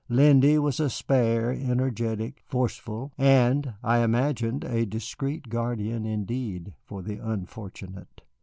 Lindy 0.09 0.57
was 0.57 0.77
spare, 0.91 1.51
energetic, 1.51 2.41
forceful 2.47 3.13
and, 3.19 3.75
I 3.83 3.99
imagined, 3.99 4.63
a 4.63 4.83
discreet 4.87 5.47
guardian 5.47 6.07
indeed 6.07 6.73
for 6.83 7.03
the 7.03 7.19
unfortunate. 7.19 8.23